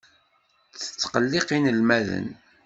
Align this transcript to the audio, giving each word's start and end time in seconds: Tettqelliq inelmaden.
Tettqelliq 0.81 1.47
inelmaden. 1.57 2.27